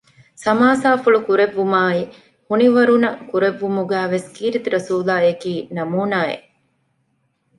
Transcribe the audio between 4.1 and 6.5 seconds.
ވެސް ކީރިތިރަސޫލާއަކީ ނަމޫނާއެއް